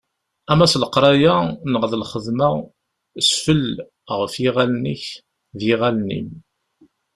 Ama 0.51 0.65
s 0.71 0.73
leqraya, 0.81 1.35
neɣ 1.71 1.83
d 1.91 1.93
lxedma, 2.01 2.49
sfell 3.29 3.71
ɣef 4.19 4.33
yiɣallen-ik, 4.43 5.05
d 5.57 5.59
yiɣallen-im. 5.67 6.29